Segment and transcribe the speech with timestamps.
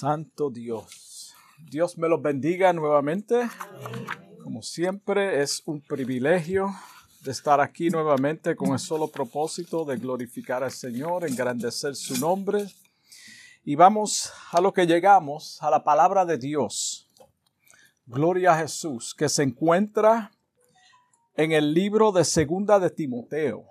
[0.00, 1.34] Santo Dios.
[1.58, 3.50] Dios me los bendiga nuevamente.
[4.42, 6.74] Como siempre, es un privilegio
[7.22, 12.64] de estar aquí nuevamente con el solo propósito de glorificar al Señor, engrandecer su nombre.
[13.62, 17.06] Y vamos a lo que llegamos, a la palabra de Dios.
[18.06, 20.32] Gloria a Jesús, que se encuentra
[21.36, 23.66] en el libro de Segunda de Timoteo.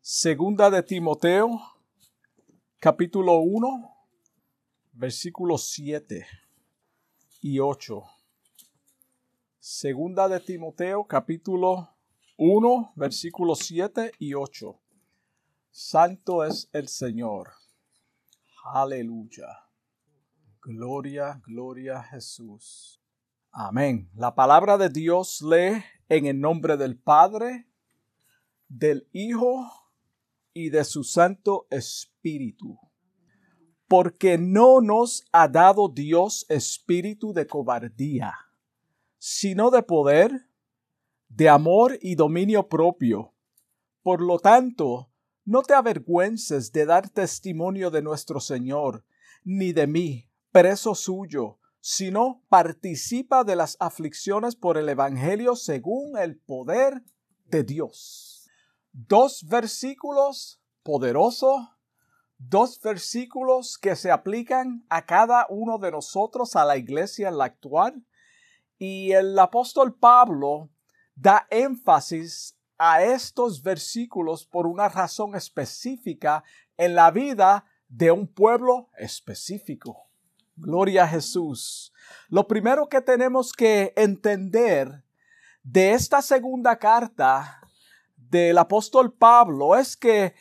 [0.00, 1.60] Segunda de Timoteo,
[2.78, 3.95] capítulo 1,
[4.96, 6.26] versículos 7
[7.42, 8.02] y 8.
[9.58, 11.90] Segunda de Timoteo, capítulo
[12.38, 14.80] 1, versículos 7 y 8.
[15.70, 17.52] Santo es el Señor.
[18.64, 19.46] Aleluya.
[20.62, 22.98] Gloria, gloria a Jesús.
[23.50, 24.10] Amén.
[24.14, 27.68] La palabra de Dios lee en el nombre del Padre,
[28.68, 29.70] del Hijo
[30.54, 32.85] y de su Santo Espíritu
[33.88, 38.34] porque no nos ha dado Dios espíritu de cobardía,
[39.18, 40.48] sino de poder,
[41.28, 43.34] de amor y dominio propio.
[44.02, 45.10] Por lo tanto,
[45.44, 49.04] no te avergüences de dar testimonio de nuestro Señor,
[49.44, 56.36] ni de mí, preso suyo, sino participa de las aflicciones por el Evangelio según el
[56.36, 57.04] poder
[57.44, 58.50] de Dios.
[58.92, 61.75] Dos versículos poderosos
[62.38, 67.44] dos versículos que se aplican a cada uno de nosotros, a la iglesia en la
[67.46, 68.04] actual.
[68.78, 70.70] Y el apóstol Pablo
[71.14, 76.44] da énfasis a estos versículos por una razón específica
[76.76, 80.08] en la vida de un pueblo específico.
[80.56, 81.92] Gloria a Jesús.
[82.28, 85.04] Lo primero que tenemos que entender
[85.62, 87.60] de esta segunda carta
[88.30, 90.34] del apóstol Pablo es que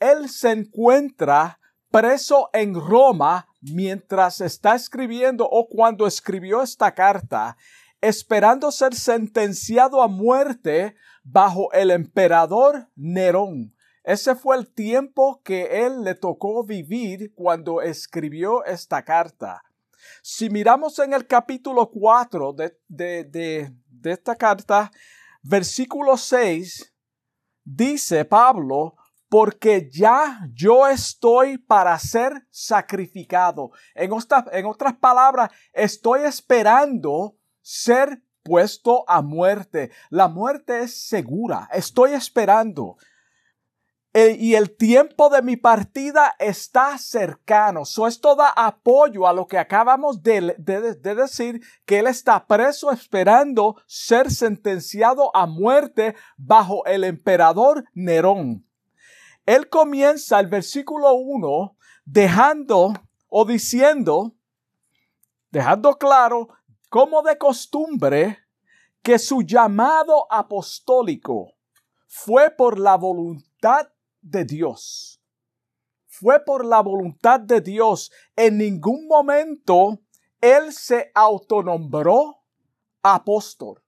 [0.00, 1.58] él se encuentra
[1.90, 7.56] preso en Roma mientras está escribiendo o cuando escribió esta carta,
[8.00, 13.74] esperando ser sentenciado a muerte bajo el emperador Nerón.
[14.02, 19.62] Ese fue el tiempo que él le tocó vivir cuando escribió esta carta.
[20.22, 24.90] Si miramos en el capítulo 4 de, de, de esta carta,
[25.42, 26.91] versículo 6,
[27.64, 28.96] dice Pablo,
[29.28, 33.70] porque ya yo estoy para ser sacrificado.
[33.94, 34.10] En,
[34.52, 39.90] en otras palabras, estoy esperando ser puesto a muerte.
[40.10, 41.68] La muerte es segura.
[41.72, 42.98] Estoy esperando.
[44.14, 47.86] Eh, y el tiempo de mi partida está cercano.
[47.86, 52.90] So, esto da apoyo a lo que acabamos de, de, decir, que él está preso
[52.90, 58.66] esperando ser sentenciado a muerte bajo el emperador Nerón.
[59.46, 62.92] Él comienza el versículo 1 dejando
[63.28, 64.34] o diciendo,
[65.50, 66.48] dejando claro,
[66.90, 68.38] como de costumbre,
[69.02, 71.54] que su llamado apostólico
[72.06, 73.88] fue por la voluntad
[74.22, 75.20] de Dios.
[76.06, 78.10] Fue por la voluntad de Dios.
[78.36, 80.00] En ningún momento
[80.40, 82.42] él se autonombró
[83.02, 83.82] apóstol.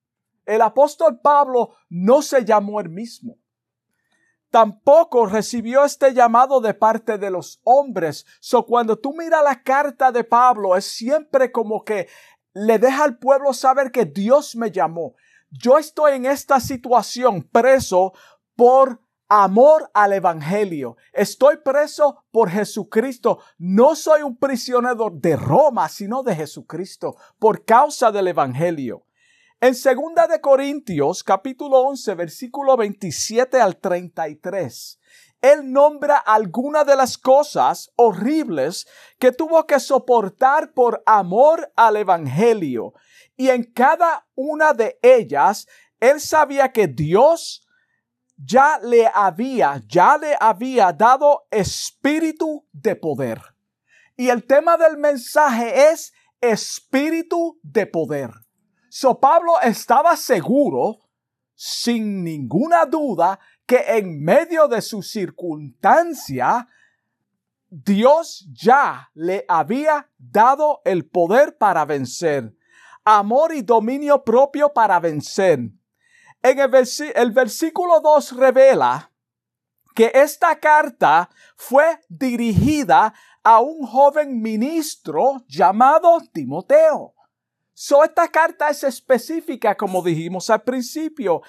[0.45, 3.37] El apóstol Pablo no se llamó él mismo.
[4.51, 8.25] Tampoco recibió este llamado de parte de los hombres.
[8.39, 12.07] So cuando tú miras la carta de Pablo, es siempre como que
[12.53, 15.15] le deja al pueblo saber que Dios me llamó.
[15.49, 18.13] Yo estoy en esta situación preso
[18.55, 20.97] por amor al Evangelio.
[21.13, 23.39] Estoy preso por Jesucristo.
[23.57, 29.05] No soy un prisionero de Roma, sino de Jesucristo, por causa del Evangelio.
[29.61, 34.99] En segunda de Corintios, capítulo 11, versículo 27 al 33,
[35.41, 38.87] él nombra algunas de las cosas horribles
[39.17, 42.93] que tuvo que soportar por amor al Evangelio.
[43.37, 45.67] Y en cada una de ellas,
[45.99, 47.64] él sabía que Dios
[48.37, 53.41] ya le había, ya le había dado espíritu de poder.
[54.17, 58.31] Y el tema del mensaje es espíritu de poder.
[58.89, 60.99] So Pablo estaba seguro,
[61.53, 66.67] sin ninguna duda, que en medio de su circunstancia,
[67.69, 72.55] Dios ya le había dado el poder para vencer,
[73.03, 75.71] amor y dominio propio para vencer.
[76.47, 79.11] En el, versículo 2 revela
[79.95, 87.15] que esta carta fue dirigida a un joven ministro llamado Timoteo.
[87.73, 91.41] So, esta carta es específica, como dijimos al principio.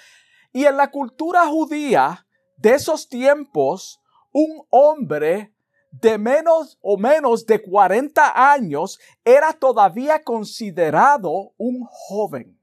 [0.50, 2.26] Y en la cultura judía
[2.56, 4.00] de esos tiempos,
[4.32, 5.54] un hombre
[5.90, 12.58] de menos o menos de 40 años era todavía considerado un joven.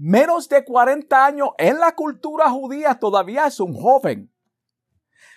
[0.00, 4.32] Menos de 40 años en la cultura judía todavía es un joven.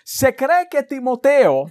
[0.04, 1.66] Se cree que Timoteo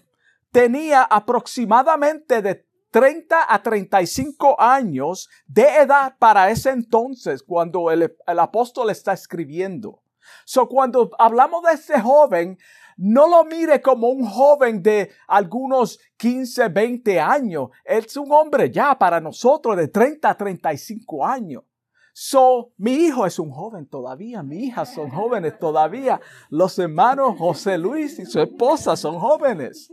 [0.52, 8.90] tenía aproximadamente de 30 a 35 años de edad para ese entonces cuando el, apóstol
[8.90, 10.04] está escribiendo.
[10.44, 12.58] So cuando hablamos de ese joven,
[12.98, 17.70] no lo mire como un joven de algunos 15, 20 años.
[17.86, 21.64] Es un hombre ya para nosotros de 30 a 35 años.
[22.14, 26.20] So, mi hijo es un joven todavía, mi hija son jóvenes todavía.
[26.50, 29.92] Los hermanos José Luis y su esposa son jóvenes.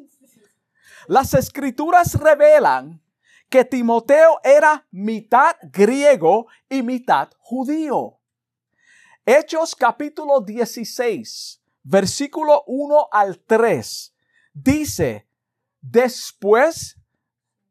[1.06, 3.00] Las escrituras revelan
[3.48, 8.18] que Timoteo era mitad griego y mitad judío.
[9.24, 14.14] Hechos capítulo 16, versículo 1 al 3,
[14.52, 15.28] dice,
[15.80, 16.98] después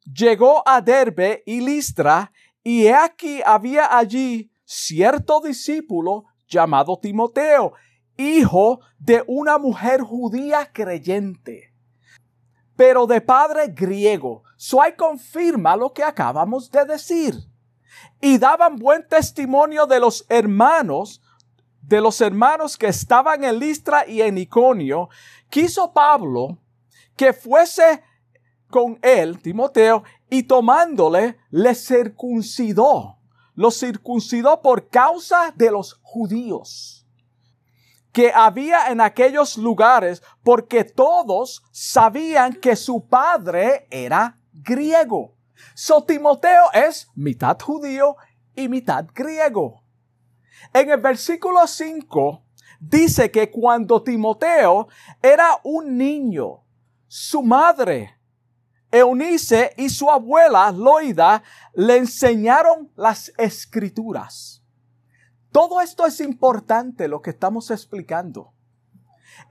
[0.04, 2.32] llegó a Derbe y Listra,
[2.68, 7.72] y he aquí había allí cierto discípulo llamado Timoteo,
[8.18, 11.74] hijo de una mujer judía creyente
[12.76, 14.44] pero de padre griego.
[14.56, 17.34] Suay confirma lo que acabamos de decir.
[18.22, 21.22] Y daban buen testimonio de los hermanos,
[21.82, 25.10] de los hermanos que estaban en Listra y en Iconio.
[25.50, 26.60] Quiso Pablo
[27.16, 28.04] que fuese
[28.70, 33.18] con él, Timoteo, y tomándole, le circuncidó.
[33.56, 36.98] Lo circuncidó por causa de los judíos
[38.18, 45.36] que había en aquellos lugares porque todos sabían que su padre era griego.
[45.76, 48.16] So Timoteo es mitad judío
[48.56, 49.84] y mitad griego.
[50.74, 52.44] En el versículo 5
[52.80, 54.88] dice que cuando Timoteo
[55.22, 56.64] era un niño,
[57.08, 58.17] su madre,
[59.00, 64.64] Eunice y su abuela, Loida, le enseñaron las escrituras.
[65.52, 68.54] Todo esto es importante lo que estamos explicando.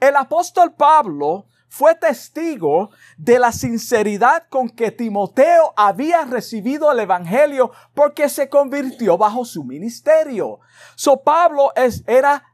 [0.00, 7.70] El apóstol Pablo fue testigo de la sinceridad con que Timoteo había recibido el Evangelio
[7.94, 10.60] porque se convirtió bajo su ministerio.
[10.94, 12.44] So Pablo es, era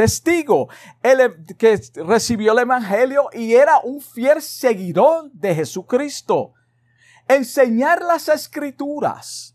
[0.00, 0.70] testigo
[1.02, 6.54] el, que recibió el Evangelio y era un fiel seguidor de Jesucristo.
[7.28, 9.54] Enseñar las escrituras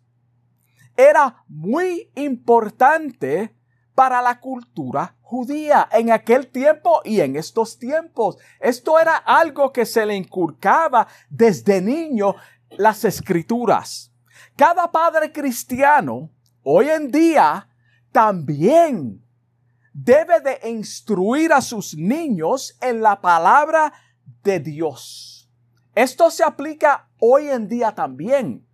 [0.95, 3.55] era muy importante
[3.95, 8.37] para la cultura judía en aquel tiempo y en estos tiempos.
[8.59, 12.35] Esto era algo que se le inculcaba desde niño
[12.69, 14.13] las escrituras.
[14.55, 16.29] Cada padre cristiano
[16.61, 17.67] hoy en día
[18.11, 19.24] también
[19.95, 23.93] debe de instruir a sus niños en la palabra
[24.43, 25.49] de Dios.
[25.95, 28.67] Esto se aplica hoy en día también.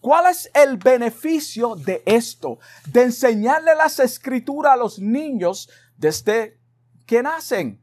[0.00, 2.58] ¿Cuál es el beneficio de esto?
[2.88, 6.58] De enseñarle las escrituras a los niños desde
[7.06, 7.80] que nacen.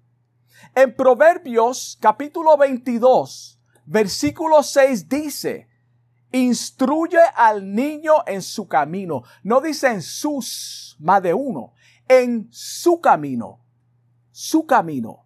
[0.76, 5.70] En Proverbios capítulo 22, versículo 6 dice,
[6.34, 9.24] instruye al niño en su camino.
[9.44, 11.75] No dice en sus, más de uno,
[12.08, 13.66] en su camino,
[14.32, 15.26] su camino.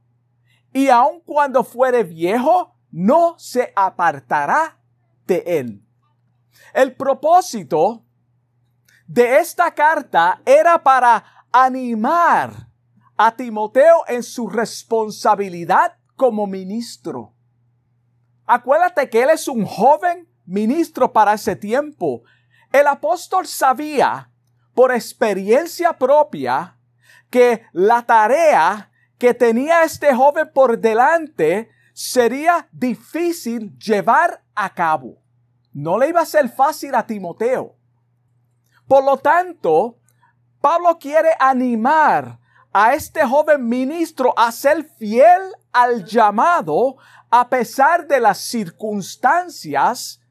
[0.71, 4.79] Y aun cuando fuere viejo, no se apartará
[5.25, 5.85] de él.
[6.73, 8.05] El propósito
[9.07, 12.69] de esta carta era para animar
[13.17, 17.33] a Timoteo en su responsabilidad como ministro.
[18.45, 22.23] Acuérdate que él es un joven ministro para ese tiempo.
[22.71, 24.31] El apóstol sabía
[24.73, 26.78] por experiencia propia
[27.29, 35.19] que la tarea que tenía este joven por delante sería difícil llevar a cabo
[35.73, 37.75] no le iba a ser fácil a Timoteo.
[38.87, 39.97] Por lo tanto,
[40.61, 42.39] Pablo quiere animar
[42.73, 46.97] a este joven ministro a ser fiel al llamado
[47.29, 50.21] a pesar de las circunstancias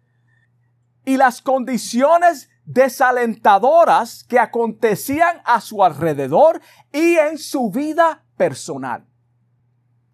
[1.05, 6.61] y las condiciones desalentadoras que acontecían a su alrededor
[6.93, 9.07] y en su vida personal.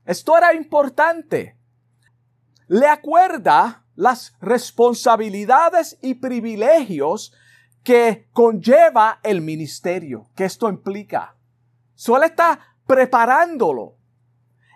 [0.05, 1.59] Esto era importante.
[2.69, 7.35] Le acuerda las responsabilidades y privilegios
[7.83, 11.37] que conlleva el ministerio, que esto implica.
[11.97, 13.97] Solo está preparándolo.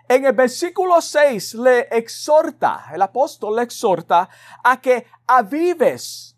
[0.09, 4.27] En el versículo 6 le exhorta, el apóstol le exhorta
[4.63, 6.35] a que avives,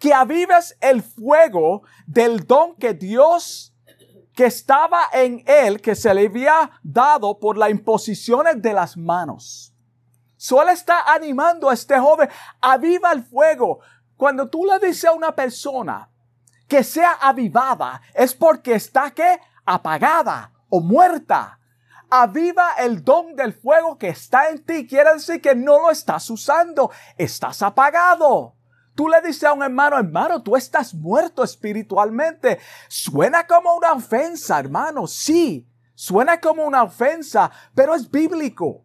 [0.00, 3.72] que avives el fuego del don que Dios
[4.34, 9.74] que estaba en él, que se le había dado por las imposiciones de las manos.
[10.36, 12.30] Solo está animando a este joven,
[12.62, 13.80] aviva el fuego.
[14.16, 16.08] Cuando tú le dices a una persona
[16.66, 21.58] que sea avivada, es porque está que apagada o muerta.
[22.08, 24.86] Aviva el don del fuego que está en ti.
[24.86, 26.90] Quiere decir que no lo estás usando.
[27.18, 28.54] Estás apagado.
[29.00, 32.58] Tú le dices a un hermano, hermano, tú estás muerto espiritualmente.
[32.86, 35.06] Suena como una ofensa, hermano.
[35.06, 38.84] Sí, suena como una ofensa, pero es bíblico.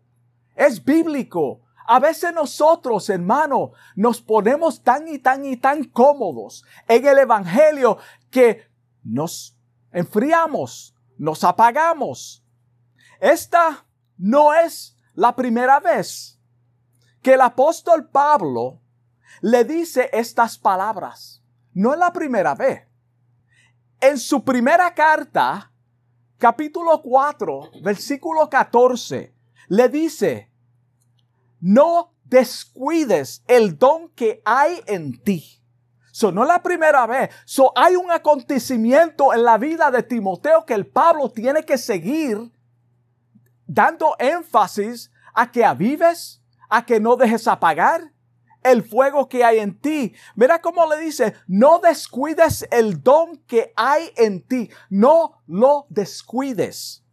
[0.56, 1.64] Es bíblico.
[1.86, 7.98] A veces nosotros, hermano, nos ponemos tan y tan y tan cómodos en el Evangelio
[8.32, 8.70] que
[9.04, 9.60] nos
[9.92, 12.42] enfriamos, nos apagamos.
[13.20, 13.86] Esta
[14.18, 16.40] no es la primera vez
[17.22, 18.80] que el apóstol Pablo
[19.42, 21.42] le dice estas palabras.
[21.74, 22.88] No es la primera vez.
[24.00, 25.72] En su primera carta,
[26.38, 29.34] capítulo 4, versículo 14,
[29.68, 30.52] le dice,
[31.60, 35.62] no descuides el don que hay en ti.
[36.12, 37.30] So, no es la primera vez.
[37.46, 42.52] So, hay un acontecimiento en la vida de Timoteo que el Pablo tiene que seguir
[43.68, 48.14] dando énfasis a que avives, a que no dejes apagar
[48.66, 50.14] el fuego que hay en ti.
[50.36, 57.06] Mira cómo le dice, no descuides el don que hay en ti, no lo descuides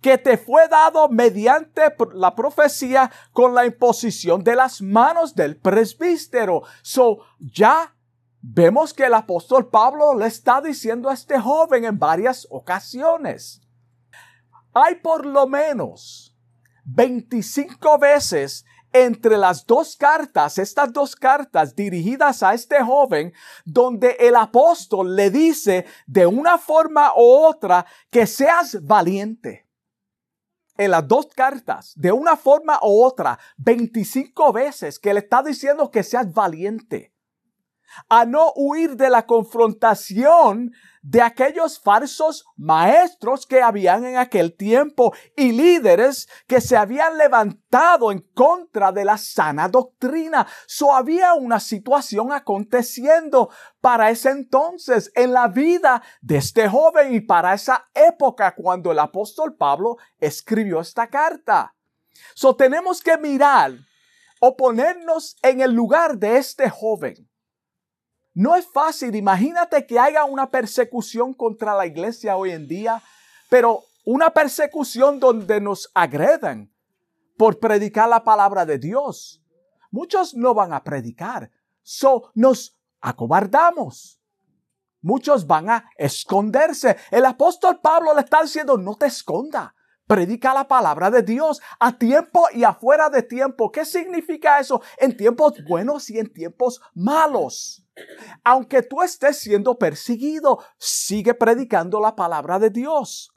[0.00, 1.80] que te fue dado mediante
[2.14, 6.62] la profecía con la imposición de las manos del presbítero.
[6.82, 7.92] So, ya
[8.40, 13.62] vemos que el apóstol Pablo le está diciendo a este joven en varias ocasiones.
[14.72, 16.36] Hay por lo menos
[16.84, 18.64] 25 veces
[19.04, 23.32] entre las dos cartas, estas dos cartas dirigidas a este joven,
[23.64, 29.66] donde el apóstol le dice de una forma u otra que seas valiente.
[30.78, 35.90] En las dos cartas, de una forma u otra, 25 veces que le está diciendo
[35.90, 37.14] que seas valiente,
[38.08, 40.72] a no huir de la confrontación
[41.08, 48.10] de aquellos falsos maestros que habían en aquel tiempo y líderes que se habían levantado
[48.10, 50.48] en contra de la sana doctrina.
[50.66, 57.20] So había una situación aconteciendo para ese entonces en la vida de este joven y
[57.20, 61.72] para esa época cuando el apóstol Pablo escribió esta carta.
[62.34, 63.74] So tenemos que mirar
[64.40, 67.25] o ponernos en el lugar de este joven
[68.36, 69.16] no es fácil.
[69.16, 73.02] Imagínate que haya una persecución contra la iglesia hoy en día,
[73.48, 76.70] pero una persecución donde nos agredan
[77.38, 79.42] por predicar la palabra de Dios.
[79.90, 81.50] Muchos no van a predicar,
[81.82, 84.20] so nos acobardamos.
[85.00, 86.98] Muchos van a esconderse.
[87.10, 89.74] El apóstol Pablo le está diciendo, no te esconda.
[90.06, 93.72] Predica la palabra de Dios a tiempo y afuera de tiempo.
[93.72, 94.80] ¿Qué significa eso?
[94.98, 97.84] En tiempos buenos y en tiempos malos.
[98.44, 103.32] Aunque tú estés siendo perseguido, sigue predicando la palabra de Dios.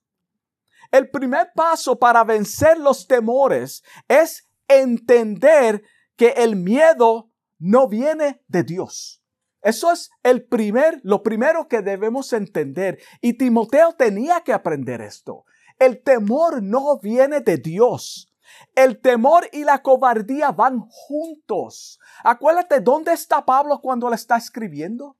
[0.91, 5.83] El primer paso para vencer los temores es entender
[6.15, 9.23] que el miedo no viene de Dios.
[9.61, 12.99] Eso es el primer, lo primero que debemos entender.
[13.21, 15.45] Y Timoteo tenía que aprender esto.
[15.79, 18.31] El temor no viene de Dios.
[18.75, 21.99] El temor y la cobardía van juntos.
[22.23, 25.17] Acuérdate, ¿dónde está Pablo cuando le está escribiendo?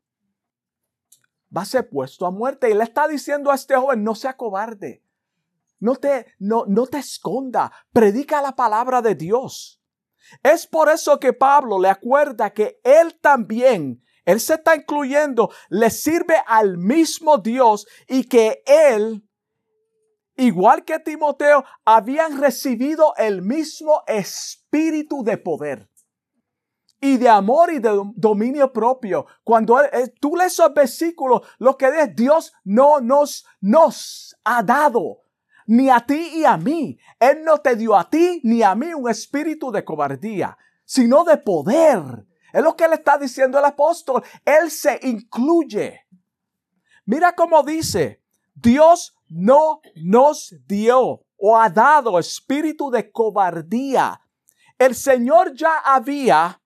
[1.55, 2.69] Va a ser puesto a muerte.
[2.69, 5.03] Y le está diciendo a este joven, no sea cobarde.
[5.79, 7.71] No te, no, no te esconda.
[7.93, 9.81] Predica la palabra de Dios.
[10.43, 15.89] Es por eso que Pablo le acuerda que él también, él se está incluyendo, le
[15.89, 19.27] sirve al mismo Dios y que él
[20.39, 25.89] igual que Timoteo, habían recibido el mismo espíritu de poder
[27.01, 29.25] y de amor y de dominio propio.
[29.43, 35.23] Cuando eh, tú lees esos versículos, lo que es Dios no nos, nos ha dado,
[35.65, 36.97] ni a ti y a mí.
[37.19, 41.37] Él no te dio a ti ni a mí un espíritu de cobardía, sino de
[41.37, 42.25] poder.
[42.51, 44.23] Es lo que le está diciendo el apóstol.
[44.43, 46.05] Él se incluye.
[47.05, 48.23] Mira cómo dice,
[48.55, 54.19] Dios no nos dio o ha dado espíritu de cobardía.
[54.77, 56.61] El Señor ya había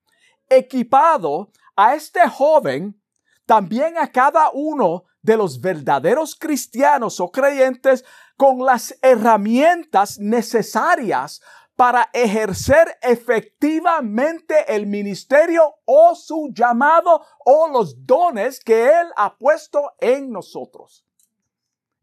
[0.50, 3.00] equipado a este joven,
[3.46, 8.04] también a cada uno de los verdaderos cristianos o creyentes
[8.38, 11.42] con las herramientas necesarias
[11.76, 19.94] para ejercer efectivamente el ministerio o su llamado o los dones que Él ha puesto
[20.00, 21.06] en nosotros.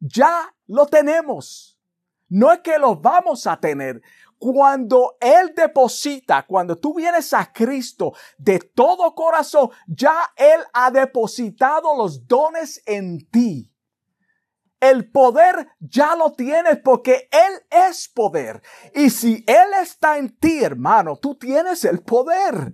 [0.00, 1.78] Ya lo tenemos.
[2.28, 4.02] No es que lo vamos a tener.
[4.38, 11.94] cuando Él deposita, cuando tú vienes a Cristo de todo corazón, ya Él ha depositado
[11.94, 13.70] los dones en ti.
[14.80, 18.62] El poder ya lo tienes porque Él es poder.
[18.94, 22.72] Y si Él está en ti, hermano, tú tienes el poder.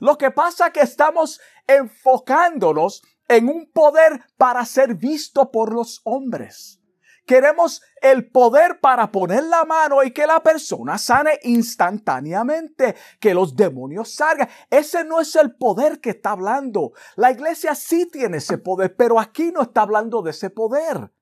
[0.00, 6.00] Lo que pasa es que estamos enfocándonos en un poder para ser visto por los
[6.04, 6.80] hombres.
[7.26, 13.54] Queremos el poder para poner la mano y que la persona sane instantáneamente, que los
[13.54, 14.48] demonios salgan.
[14.70, 16.92] Ese no es el poder que está hablando.
[17.16, 21.12] La iglesia sí tiene ese poder, pero aquí no está hablando de ese poder.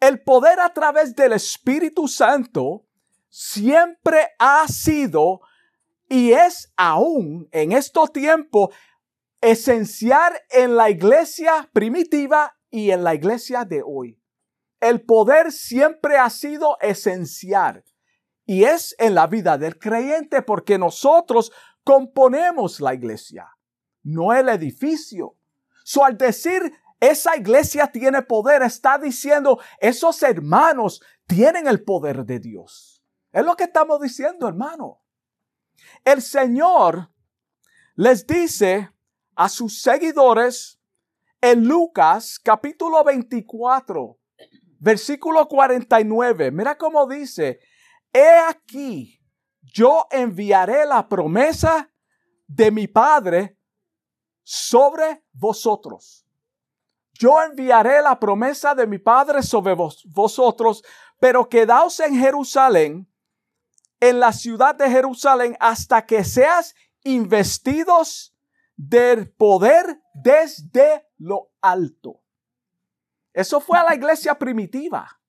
[0.00, 2.84] El poder a través del Espíritu Santo
[3.28, 5.42] siempre ha sido
[6.08, 8.74] y es aún en estos tiempos
[9.44, 14.18] esencial en la iglesia primitiva y en la iglesia de hoy.
[14.80, 17.84] El poder siempre ha sido esencial
[18.46, 21.52] y es en la vida del creyente porque nosotros
[21.84, 23.50] componemos la iglesia,
[24.02, 25.36] no el edificio.
[25.84, 32.38] So, al decir esa iglesia tiene poder, está diciendo esos hermanos tienen el poder de
[32.38, 33.04] Dios.
[33.30, 35.02] Es lo que estamos diciendo, hermano.
[36.02, 37.10] El Señor
[37.94, 38.93] les dice
[39.36, 40.80] a sus seguidores
[41.40, 44.18] en Lucas capítulo 24,
[44.78, 46.50] versículo 49.
[46.50, 47.60] Mira cómo dice,
[48.12, 49.20] he aquí,
[49.60, 51.90] yo enviaré la promesa
[52.46, 53.58] de mi Padre
[54.42, 56.26] sobre vosotros.
[57.14, 60.82] Yo enviaré la promesa de mi Padre sobre vosotros,
[61.20, 63.08] pero quedaos en Jerusalén,
[64.00, 66.74] en la ciudad de Jerusalén, hasta que seas
[67.04, 68.33] investidos
[68.76, 72.20] del poder desde lo alto.
[73.32, 75.20] Eso fue a la iglesia primitiva.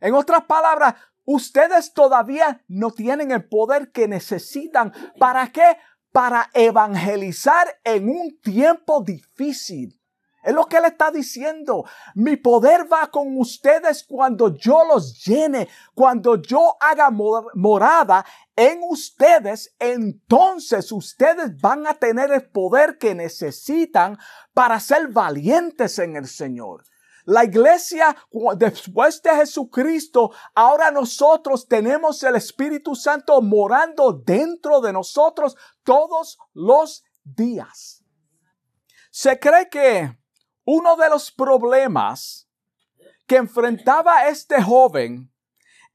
[0.00, 4.92] En otras palabras, ustedes todavía no tienen el poder que necesitan.
[5.18, 5.76] ¿Para qué?
[6.12, 10.00] Para evangelizar en un tiempo difícil.
[10.42, 11.84] Es lo que él está diciendo.
[12.14, 18.24] Mi poder va con ustedes cuando yo los llene, cuando yo haga morada
[18.60, 24.18] en ustedes, entonces ustedes van a tener el poder que necesitan
[24.52, 26.84] para ser valientes en el Señor.
[27.24, 28.14] La iglesia,
[28.58, 37.02] después de Jesucristo, ahora nosotros tenemos el Espíritu Santo morando dentro de nosotros todos los
[37.24, 38.04] días.
[39.10, 40.18] Se cree que
[40.66, 42.46] uno de los problemas
[43.26, 45.32] que enfrentaba este joven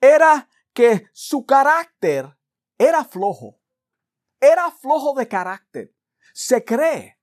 [0.01, 2.36] era que su carácter
[2.77, 3.59] era flojo.
[4.39, 5.93] Era flojo de carácter.
[6.33, 7.19] Se cree.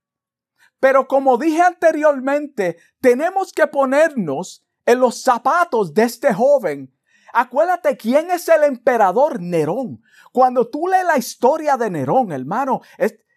[0.81, 6.93] Pero como dije anteriormente, tenemos que ponernos en los zapatos de este joven.
[7.33, 10.03] Acuérdate quién es el emperador Nerón.
[10.33, 12.81] Cuando tú lees la historia de Nerón, hermano,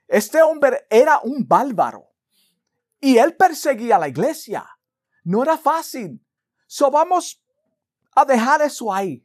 [0.08, 2.10] este hombre era un bárbaro.
[3.00, 4.66] Y él perseguía a la iglesia.
[5.24, 6.26] No era fácil.
[6.66, 7.44] So vamos
[8.16, 9.24] a dejar eso ahí.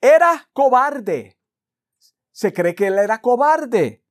[0.00, 1.37] Era cobarde.
[2.38, 4.04] Se cree que él era cobarde.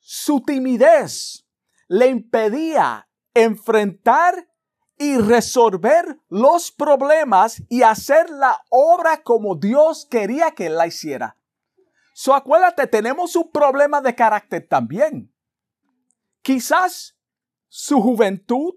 [0.00, 1.46] Su timidez
[1.86, 4.48] le impedía enfrentar
[4.98, 11.36] y resolver los problemas y hacer la obra como Dios quería que él la hiciera.
[12.12, 15.32] So acuérdate, tenemos un problema de carácter también.
[16.42, 17.16] Quizás
[17.68, 18.74] su juventud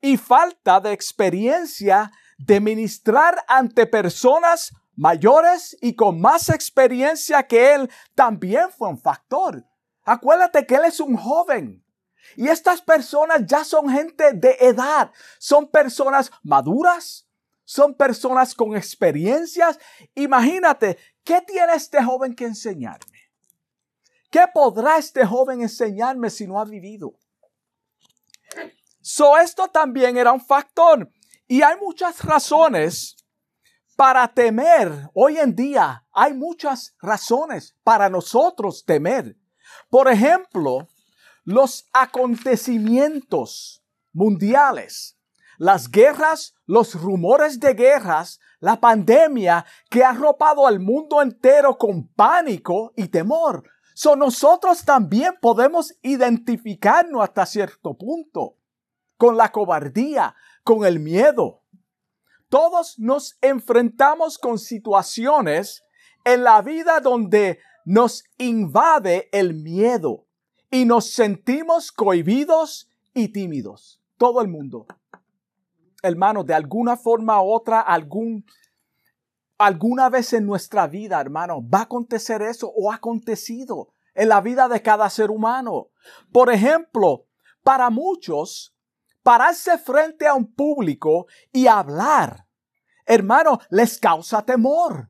[0.00, 7.90] y falta de experiencia de ministrar ante personas mayores y con más experiencia que él
[8.14, 9.64] también fue un factor.
[10.04, 11.84] Acuérdate que él es un joven.
[12.36, 17.28] Y estas personas ya son gente de edad, son personas maduras,
[17.64, 19.78] son personas con experiencias.
[20.14, 23.30] Imagínate, ¿qué tiene este joven que enseñarme?
[24.30, 27.14] ¿Qué podrá este joven enseñarme si no ha vivido?
[29.00, 31.10] So, esto también era un factor.
[31.46, 33.16] Y hay muchas razones
[33.96, 35.10] para temer.
[35.14, 39.36] Hoy en día hay muchas razones para nosotros temer.
[39.90, 40.86] Por ejemplo,
[41.44, 43.82] los acontecimientos
[44.12, 45.18] mundiales,
[45.58, 52.06] las guerras, los rumores de guerras, la pandemia que ha arropado al mundo entero con
[52.08, 53.64] pánico y temor.
[53.94, 58.56] So nosotros también podemos identificarnos hasta cierto punto
[59.16, 61.62] con la cobardía, con el miedo.
[62.56, 65.84] Todos nos enfrentamos con situaciones
[66.24, 70.24] en la vida donde nos invade el miedo
[70.70, 74.00] y nos sentimos cohibidos y tímidos.
[74.16, 74.86] Todo el mundo.
[76.02, 78.46] Hermano, de alguna forma u otra, algún,
[79.58, 84.40] alguna vez en nuestra vida, hermano, va a acontecer eso o ha acontecido en la
[84.40, 85.88] vida de cada ser humano.
[86.32, 87.26] Por ejemplo,
[87.62, 88.74] para muchos,
[89.22, 92.45] pararse frente a un público y hablar,
[93.06, 95.08] hermano, les causa temor.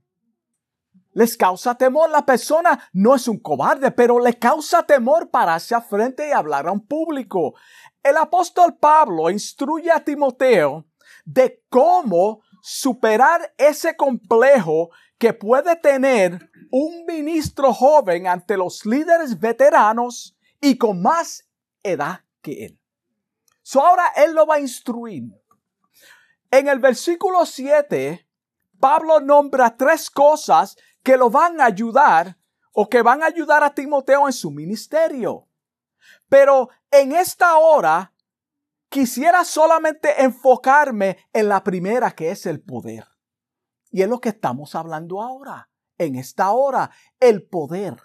[1.13, 2.11] Les causa temor.
[2.11, 6.69] La persona no es un cobarde, pero le causa temor pararse a frente y hablar
[6.69, 7.55] a un público.
[8.03, 10.87] El apóstol Pablo instruye a Timoteo
[11.25, 20.37] de cómo superar ese complejo que puede tener un ministro joven ante los líderes veteranos
[20.61, 21.49] y con más
[21.83, 22.81] edad que él.
[23.63, 25.25] So ahora él lo va a instruir.
[26.57, 28.27] En el versículo 7,
[28.81, 32.39] Pablo nombra tres cosas que lo van a ayudar
[32.73, 35.51] o que van a ayudar a Timoteo en su ministerio.
[36.31, 38.15] Pero en esta hora
[38.89, 43.07] quisiera solamente enfocarme en la primera que es el poder.
[43.91, 46.91] Y es lo que estamos hablando ahora, en esta hora,
[47.21, 48.01] el poder.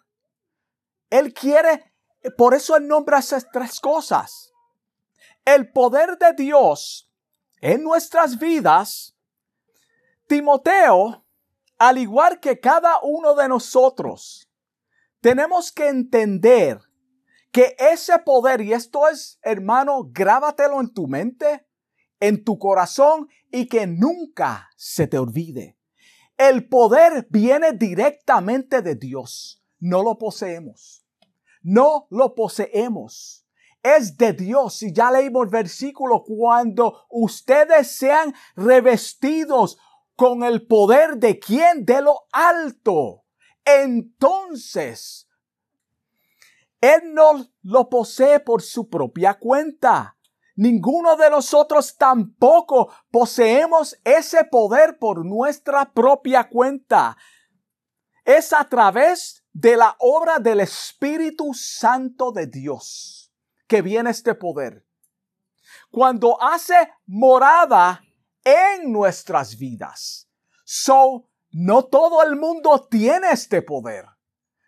[1.09, 1.93] Él quiere,
[2.37, 4.51] por eso él nombra esas tres cosas.
[5.45, 7.10] El poder de Dios
[7.61, 9.15] en nuestras vidas.
[10.27, 11.25] Timoteo,
[11.77, 14.49] al igual que cada uno de nosotros,
[15.21, 16.79] tenemos que entender
[17.51, 21.67] que ese poder, y esto es, hermano, grábatelo en tu mente,
[22.19, 25.77] en tu corazón y que nunca se te olvide.
[26.37, 29.63] El poder viene directamente de Dios.
[29.79, 31.05] No lo poseemos.
[31.61, 33.40] No lo poseemos.
[33.83, 34.83] Es de Dios.
[34.83, 39.77] Y ya leímos el versículo cuando ustedes sean revestidos
[40.15, 41.85] con el poder de quien?
[41.85, 43.23] De lo alto.
[43.65, 45.27] Entonces
[46.81, 50.17] él no lo posee por su propia cuenta.
[50.55, 57.17] Ninguno de nosotros tampoco poseemos ese poder por nuestra propia cuenta.
[58.25, 63.30] Es a través de la obra del Espíritu Santo de Dios
[63.71, 64.85] que viene este poder.
[65.91, 68.03] Cuando hace morada
[68.43, 70.27] en nuestras vidas.
[70.65, 74.07] So, no todo el mundo tiene este poder.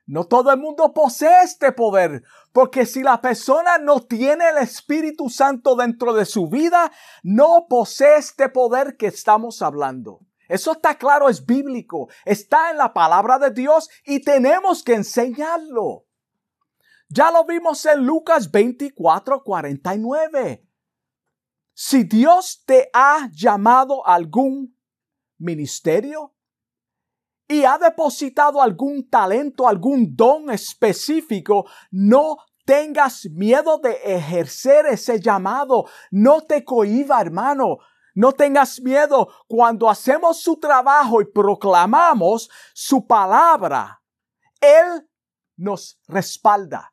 [0.05, 5.29] No todo el mundo posee este poder, porque si la persona no tiene el Espíritu
[5.29, 6.89] Santo dentro de su vida,
[7.23, 10.21] no posee este poder que estamos hablando.
[10.47, 16.05] Eso está claro, es bíblico, está en la palabra de Dios y tenemos que enseñarlo.
[17.15, 20.67] Ya lo vimos en Lucas 24, 49.
[21.71, 24.75] Si Dios te ha llamado a algún
[25.37, 26.33] ministerio,
[27.47, 35.85] y ha depositado algún talento, algún don específico, no tengas miedo de ejercer ese llamado.
[36.09, 37.77] No te cohiba, hermano.
[38.15, 44.01] No tengas miedo cuando hacemos su trabajo y proclamamos su palabra.
[44.59, 45.07] Él
[45.55, 46.92] nos respalda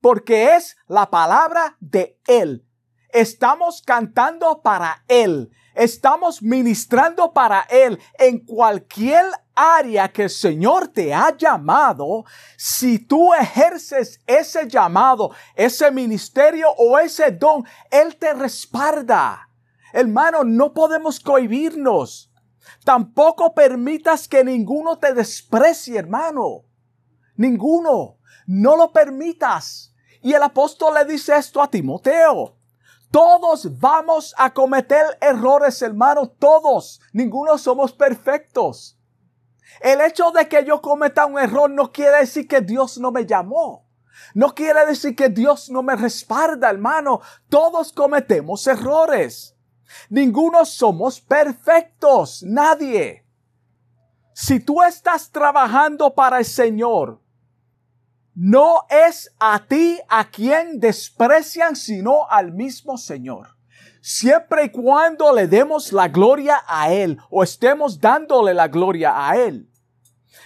[0.00, 2.66] porque es la palabra de Él.
[3.12, 5.50] Estamos cantando para Él.
[5.74, 12.24] Estamos ministrando para Él en cualquier área que el Señor te ha llamado.
[12.56, 19.48] Si tú ejerces ese llamado, ese ministerio o ese don, Él te respalda.
[19.92, 22.32] Hermano, no podemos cohibirnos.
[22.84, 26.64] Tampoco permitas que ninguno te desprecie, hermano.
[27.36, 28.18] Ninguno.
[28.46, 29.89] No lo permitas.
[30.22, 32.56] Y el apóstol le dice esto a Timoteo.
[33.10, 37.00] Todos vamos a cometer errores, hermano, todos.
[37.12, 38.96] Ninguno somos perfectos.
[39.80, 43.26] El hecho de que yo cometa un error no quiere decir que Dios no me
[43.26, 43.88] llamó.
[44.34, 47.20] No quiere decir que Dios no me respalda, hermano.
[47.48, 49.56] Todos cometemos errores.
[50.08, 53.24] Ninguno somos perfectos, nadie.
[54.32, 57.19] Si tú estás trabajando para el Señor,
[58.34, 63.48] no es a ti a quien desprecian, sino al mismo Señor.
[64.00, 69.36] Siempre y cuando le demos la gloria a Él o estemos dándole la gloria a
[69.36, 69.68] Él.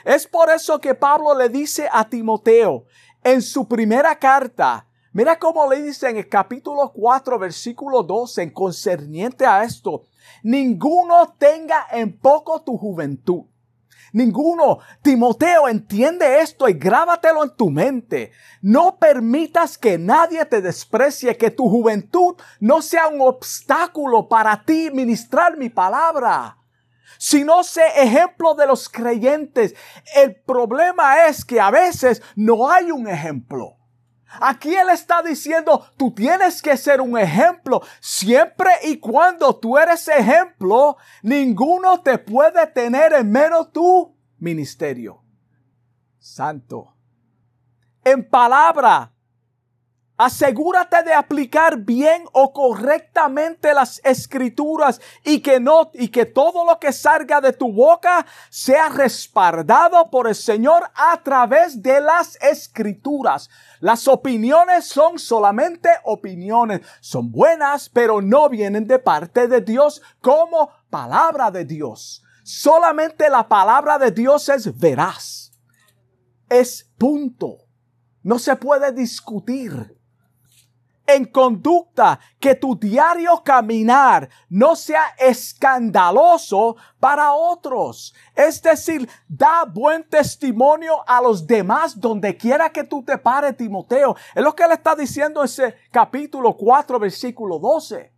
[0.05, 2.85] Es por eso que Pablo le dice a Timoteo
[3.23, 8.51] en su primera carta, mira cómo le dice en el capítulo 4, versículo 12, en
[8.51, 10.03] concerniente a esto,
[10.43, 13.45] ninguno tenga en poco tu juventud
[14.13, 14.79] Ninguno.
[15.03, 18.33] Timoteo, entiende esto y grábatelo en tu mente.
[18.63, 24.91] No permitas que nadie te desprecie, que tu juventud no sea un obstáculo para ti
[24.93, 26.59] ministrar mi palabra.
[27.19, 29.75] Si no sé ejemplo de los creyentes,
[30.15, 33.77] el problema es que a veces no hay un ejemplo.
[34.41, 37.83] Aquí Él está diciendo, tú tienes que ser un ejemplo.
[38.01, 45.23] Siempre y cuando tú eres ejemplo, ninguno te puede tener en menos tu ministerio.
[46.19, 46.95] Santo.
[48.05, 49.14] En palabra,
[50.17, 56.79] Asegúrate de aplicar bien o correctamente las escrituras y que no y que todo lo
[56.79, 63.51] que salga de tu boca sea respaldado por el Señor a través de las escrituras.
[63.81, 66.83] Las opiniones son solamente opiniones.
[67.01, 72.23] Son buenas, pero no vienen de parte de Dios como palabra de Dios.
[72.45, 75.51] Solamente la palabra de Dios es veraz.
[76.49, 77.65] Es punto.
[78.23, 80.04] No se puede discutir
[81.07, 88.15] en conducta, que tu diario caminar no sea escandaloso para otros.
[88.35, 94.17] Es decir, da buen testimonio a los demás donde quiera que tú te pares, Timoteo.
[94.35, 98.13] Es lo que él está diciendo en ese capítulo 4, versículo 12.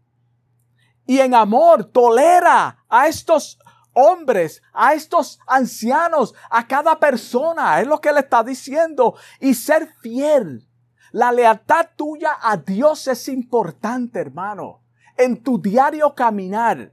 [1.06, 3.58] Y en amor, tolera a estos
[3.92, 7.80] hombres, a estos ancianos, a cada persona.
[7.80, 9.14] Es lo que él está diciendo.
[9.40, 10.68] Y ser fiel
[11.12, 14.80] la lealtad tuya a Dios es importante, hermano,
[15.16, 16.92] en tu diario caminar.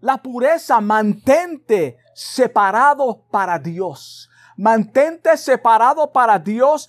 [0.00, 4.30] La pureza, mantente separado para Dios.
[4.56, 6.88] Mantente separado para Dios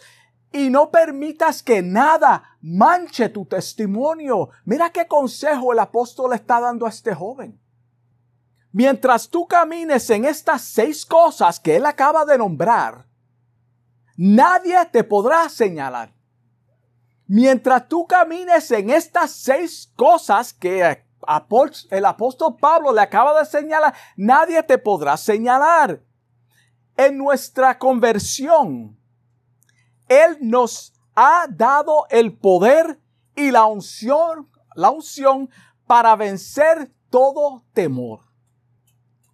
[0.51, 4.49] y no permitas que nada manche tu testimonio.
[4.65, 7.59] Mira qué consejo el apóstol está dando a este joven.
[8.73, 13.05] Mientras tú camines en estas seis cosas que él acaba de nombrar,
[14.15, 16.13] nadie te podrá señalar.
[17.33, 23.93] Mientras tú camines en estas seis cosas que el apóstol Pablo le acaba de señalar,
[24.17, 26.03] nadie te podrá señalar.
[26.97, 28.99] En nuestra conversión,
[30.09, 32.99] Él nos ha dado el poder
[33.33, 35.49] y la unción, la unción
[35.87, 38.25] para vencer todo temor.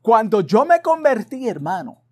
[0.04, 2.04] Cuando yo me convertí, hermano,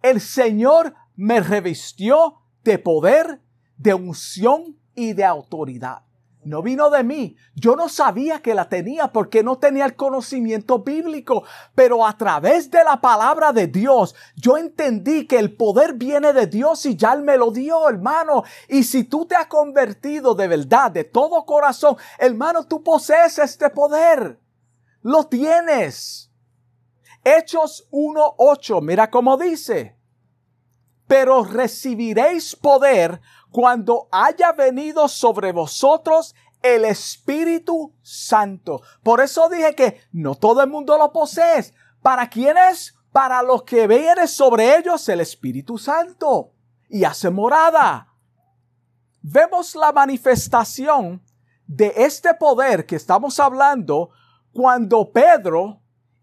[0.00, 3.42] el Señor me revistió de poder,
[3.76, 6.02] de unción y de autoridad.
[6.46, 7.36] No vino de mí.
[7.56, 11.42] Yo no sabía que la tenía porque no tenía el conocimiento bíblico.
[11.74, 16.46] Pero a través de la palabra de Dios, yo entendí que el poder viene de
[16.46, 18.44] Dios y ya Él me lo dio, hermano.
[18.68, 23.68] Y si tú te has convertido de verdad, de todo corazón, hermano, tú posees este
[23.68, 24.38] poder.
[25.02, 26.30] Lo tienes.
[27.24, 29.96] Hechos 1.8, mira cómo dice.
[31.06, 38.82] Pero recibiréis poder cuando haya venido sobre vosotros el Espíritu Santo.
[39.02, 41.72] Por eso dije que no todo el mundo lo posee.
[42.02, 42.94] ¿Para quiénes?
[43.12, 46.52] Para los que viene sobre ellos el Espíritu Santo
[46.88, 48.12] y hace morada.
[49.22, 51.22] Vemos la manifestación
[51.66, 54.10] de este poder que estamos hablando
[54.52, 55.80] cuando Pedro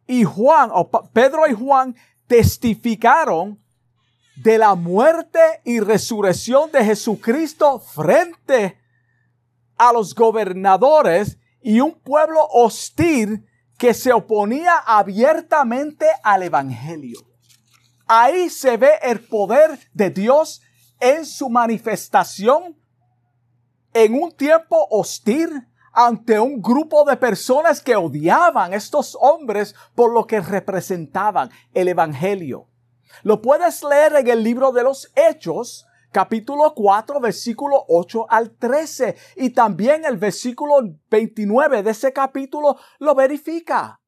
[0.07, 1.95] y Juan, o Pedro y Juan
[2.27, 3.62] testificaron
[4.35, 8.79] de la muerte y resurrección de Jesucristo frente
[9.77, 13.45] a los gobernadores y un pueblo hostil
[13.77, 17.19] que se oponía abiertamente al Evangelio.
[18.07, 20.61] Ahí se ve el poder de Dios
[20.99, 22.77] en su manifestación
[23.93, 30.11] en un tiempo hostil ante un grupo de personas que odiaban a estos hombres por
[30.11, 32.67] lo que representaban el Evangelio.
[33.21, 39.15] Lo puedes leer en el libro de los Hechos, capítulo 4, versículo 8 al 13.
[39.37, 40.75] Y también el versículo
[41.09, 43.99] 29 de ese capítulo lo verifica.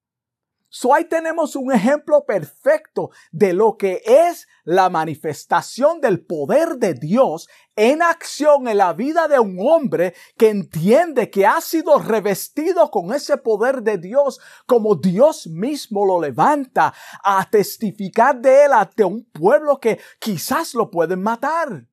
[0.78, 6.94] So ahí tenemos un ejemplo perfecto de lo que es la manifestación del poder de
[6.96, 12.92] Dios en acción en la vida de un hombre que entiende que ha sido revestido
[12.92, 19.06] con ese poder de Dios como Dios mismo lo levanta a testificar de él ante
[19.06, 21.88] un pueblo que quizás lo pueden matar.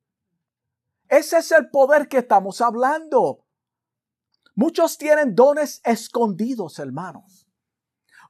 [1.09, 3.47] Ese es el poder que estamos hablando.
[4.57, 7.42] Muchos tienen dones escondidos, hermanos.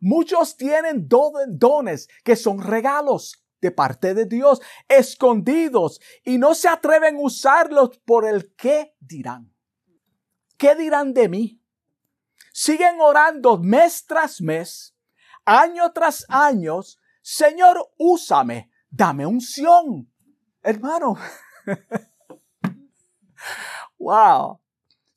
[0.04, 7.14] Muchos tienen dones que son regalos de parte de Dios, escondidos, y no se atreven
[7.14, 9.54] a usarlos por el qué dirán.
[10.58, 11.62] ¿Qué dirán de mí?
[12.52, 14.96] Siguen orando mes tras mes,
[15.44, 16.80] año tras año,
[17.22, 20.12] Señor, úsame, dame unción.
[20.64, 21.16] Hermano,
[24.00, 24.61] wow.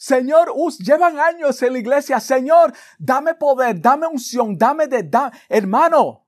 [0.06, 2.20] Señor, llevan años en la iglesia.
[2.20, 5.10] Señor, dame poder, dame unción, dame de...
[5.50, 6.28] hermano,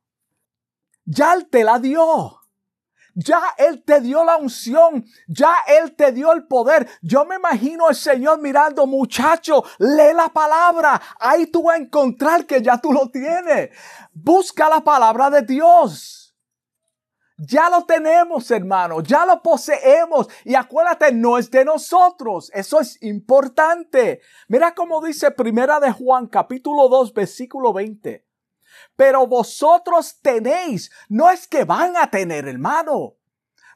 [1.06, 2.42] ya te la dio.
[3.14, 6.88] Ya Él te dio la unción, ya Él te dio el poder.
[7.04, 11.00] Yo me imagino el Señor mirando, muchacho, lee la palabra.
[11.20, 13.70] Ahí tú vas a encontrar que ya tú lo tienes.
[14.12, 16.17] Busca la palabra de Dios.
[17.38, 20.28] Ya lo tenemos, hermano, ya lo poseemos.
[20.44, 22.50] Y acuérdate, no es de nosotros.
[22.54, 24.22] Eso es importante.
[24.48, 28.26] Mira cómo dice Primera de Juan, capítulo 2, versículo 20.
[28.96, 33.18] Pero vosotros tenéis, no es que van a tener, hermano.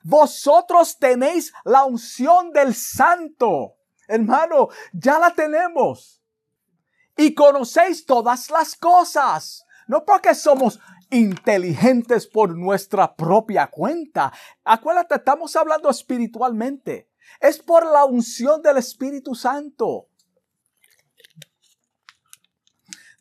[0.03, 3.75] Vosotros tenéis la unción del santo.
[4.07, 6.23] Hermano, ya la tenemos.
[7.15, 9.65] Y conocéis todas las cosas.
[9.85, 10.79] No porque somos
[11.11, 14.33] inteligentes por nuestra propia cuenta.
[14.63, 17.09] Acuérdate, estamos hablando espiritualmente.
[17.39, 20.07] Es por la unción del Espíritu Santo.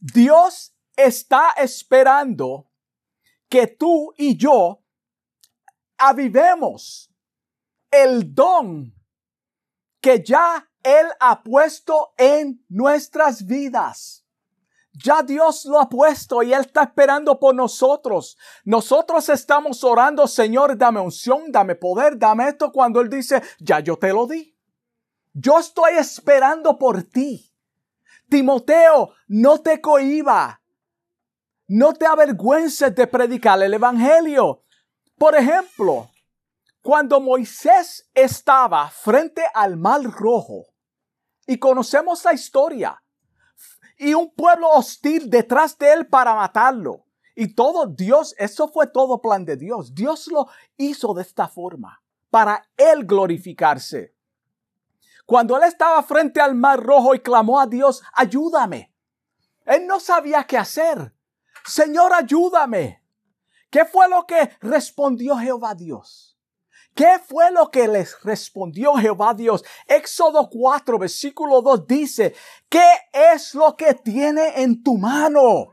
[0.00, 2.70] Dios está esperando
[3.48, 4.82] que tú y yo
[5.98, 7.12] avivemos
[7.90, 8.94] el don
[10.00, 14.24] que ya Él ha puesto en nuestras vidas.
[14.92, 18.36] Ya Dios lo ha puesto y Él está esperando por nosotros.
[18.64, 23.96] Nosotros estamos orando, Señor, dame unción, dame poder, dame esto, cuando Él dice, ya yo
[23.96, 24.56] te lo di.
[25.32, 27.52] Yo estoy esperando por ti.
[28.28, 30.60] Timoteo, no te cohiba.
[31.68, 34.64] No te avergüences de predicar el Evangelio.
[35.16, 36.10] Por ejemplo,
[36.82, 40.70] cuando Moisés estaba frente al mar rojo,
[41.50, 43.02] y conocemos la historia,
[44.00, 47.04] y un pueblo hostil detrás de él para matarlo.
[47.36, 49.94] Y todo Dios, eso fue todo plan de Dios.
[49.94, 54.14] Dios lo hizo de esta forma, para él glorificarse.
[55.26, 58.90] Cuando él estaba frente al mar rojo y clamó a Dios, ayúdame.
[59.66, 61.14] Él no sabía qué hacer.
[61.66, 63.04] Señor, ayúdame.
[63.68, 66.29] ¿Qué fue lo que respondió Jehová Dios?
[66.94, 69.64] ¿Qué fue lo que les respondió Jehová Dios?
[69.86, 72.34] Éxodo 4, versículo 2 dice,
[72.68, 75.68] ¿qué es lo que tiene en tu mano?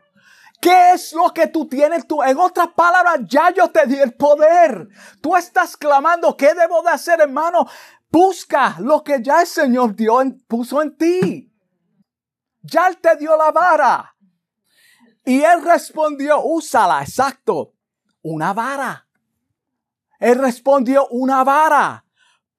[0.62, 2.24] ¿Qué es lo que tú tienes tú?
[2.24, 4.88] En otras palabras, ya yo te di el poder.
[5.22, 7.68] Tú estás clamando, ¿qué debo de hacer, hermano?
[8.10, 11.54] Busca lo que ya el Señor dio, puso en ti.
[12.62, 14.16] Ya Él te dio la vara.
[15.24, 17.74] Y Él respondió, úsala, exacto,
[18.22, 19.07] una vara.
[20.20, 22.04] Él respondió, una vara.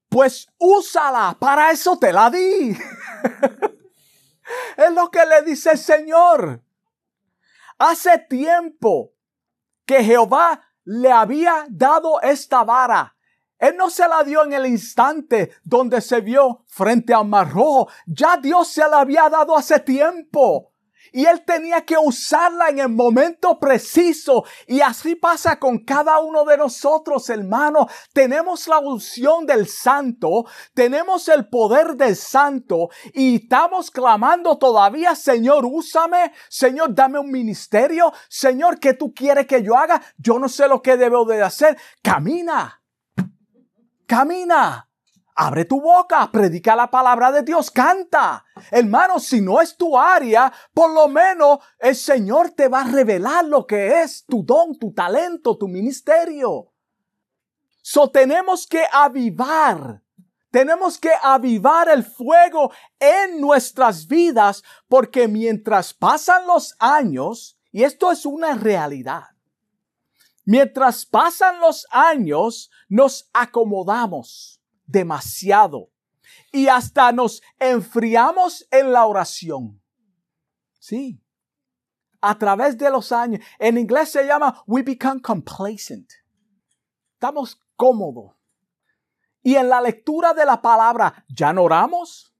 [0.08, 2.70] Pues úsala, para eso te la di.
[4.76, 6.62] es lo que le dice el Señor.
[7.78, 9.12] Hace tiempo
[9.84, 13.14] que Jehová le había dado esta vara.
[13.58, 17.88] Él no se la dio en el instante donde se vio frente a Mar Rojo.
[18.06, 20.72] Ya Dios se la había dado hace tiempo
[21.12, 24.44] y él tenía que usarla en el momento preciso.
[24.66, 27.86] Y así pasa con cada uno de nosotros, hermano.
[28.12, 30.44] Tenemos la unción del santo,
[30.74, 38.12] tenemos el poder del santo y estamos clamando todavía, Señor, úsame, Señor, dame un ministerio,
[38.28, 40.00] Señor, ¿qué tú quieres que yo haga?
[40.16, 41.78] Yo no sé lo que debo de hacer.
[42.02, 42.82] Camina,
[44.06, 44.87] camina.
[45.40, 48.44] Abre tu boca, predica la palabra de Dios, canta.
[48.72, 53.44] Hermano, si no es tu área, por lo menos el Señor te va a revelar
[53.44, 56.72] lo que es tu don, tu talento, tu ministerio.
[57.82, 60.02] So tenemos que avivar,
[60.50, 68.10] tenemos que avivar el fuego en nuestras vidas porque mientras pasan los años, y esto
[68.10, 69.22] es una realidad,
[70.44, 74.57] mientras pasan los años, nos acomodamos
[74.88, 75.90] demasiado
[76.52, 79.80] y hasta nos enfriamos en la oración.
[80.80, 81.22] Sí.
[82.20, 83.44] A través de los años.
[83.58, 86.10] En inglés se llama we become complacent.
[87.14, 88.34] Estamos cómodos.
[89.42, 92.34] Y en la lectura de la palabra, ¿ya no oramos?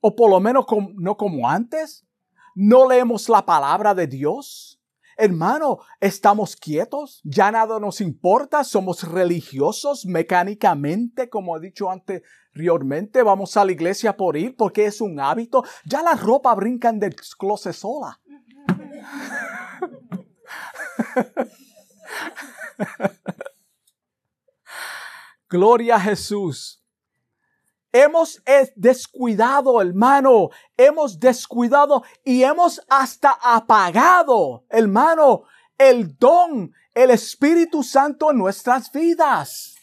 [0.00, 2.06] O por lo menos no como antes.
[2.54, 4.73] ¿No leemos la palabra de Dios?
[5.16, 13.56] Hermano, estamos quietos, ya nada nos importa, somos religiosos mecánicamente, como he dicho anteriormente, vamos
[13.56, 17.74] a la iglesia por ir porque es un hábito, ya la ropa brincan del closet
[17.74, 18.20] sola.
[25.48, 26.83] Gloria a Jesús.
[27.96, 28.42] Hemos
[28.74, 30.50] descuidado, hermano.
[30.76, 35.44] Hemos descuidado y hemos hasta apagado, hermano,
[35.78, 39.76] el don, el Espíritu Santo en nuestras vidas.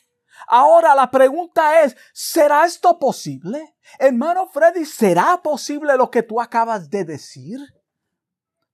[0.45, 3.77] Ahora la pregunta es, ¿será esto posible?
[3.97, 7.61] Hermano Freddy, ¿será posible lo que tú acabas de decir?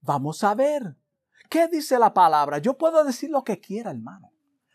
[0.00, 0.96] Vamos a ver.
[1.48, 2.58] ¿Qué dice la palabra?
[2.58, 4.32] Yo puedo decir lo que quiera, hermano.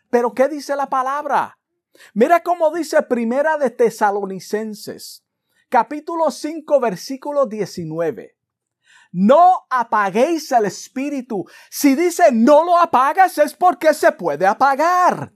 [0.08, 1.58] Pero ¿qué dice la palabra?
[2.12, 5.24] Mira cómo dice Primera de Tesalonicenses,
[5.68, 8.36] capítulo 5, versículo 19.
[9.12, 11.44] No apaguéis el espíritu.
[11.70, 15.32] Si dice no lo apagas es porque se puede apagar.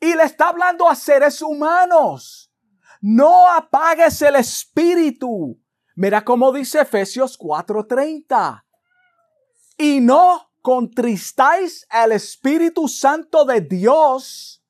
[0.00, 2.52] Y le está hablando a seres humanos.
[3.00, 5.60] No apagues el espíritu.
[5.94, 8.64] Mira cómo dice Efesios 4:30.
[9.78, 14.64] Y no contristáis al Espíritu Santo de Dios,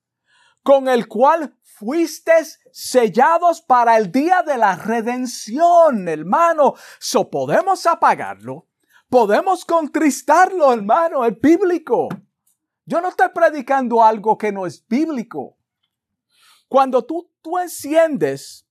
[0.67, 6.75] con el cual fuisteis sellados para el día de la redención, hermano.
[6.99, 8.67] So podemos apagarlo,
[9.09, 12.09] podemos contristarlo, hermano, es bíblico.
[12.85, 15.57] Yo no estoy predicando algo que no es bíblico.
[16.67, 18.67] Cuando tú, tú enciendes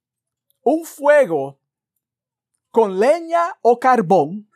[0.64, 1.62] un fuego
[2.72, 4.50] con leña o carbón,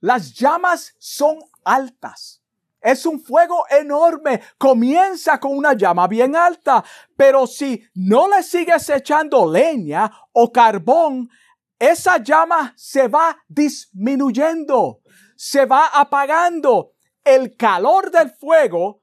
[0.00, 2.43] las llamas son altas.
[2.84, 4.42] Es un fuego enorme.
[4.58, 6.84] Comienza con una llama bien alta.
[7.16, 11.30] Pero si no le sigues echando leña o carbón,
[11.78, 15.00] esa llama se va disminuyendo,
[15.34, 16.92] se va apagando.
[17.24, 19.02] El calor del fuego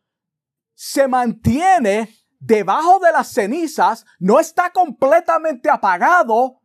[0.75, 6.61] se mantiene debajo de las cenizas, no está completamente apagado,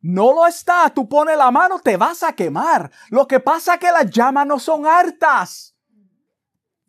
[0.00, 0.88] no lo está.
[0.90, 2.88] Tú pones la mano, te vas a quemar.
[3.10, 5.71] Lo que pasa es que las llamas no son hartas.